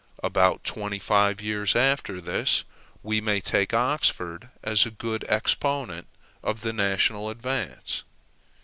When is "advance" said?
7.29-8.01